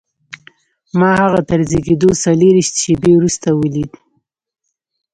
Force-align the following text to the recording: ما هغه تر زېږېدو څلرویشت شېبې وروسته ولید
ما 0.99 1.11
هغه 1.23 1.41
تر 1.49 1.59
زېږېدو 1.69 2.09
څلرویشت 2.23 2.73
شېبې 2.81 3.11
وروسته 3.15 3.47
ولید 3.59 3.91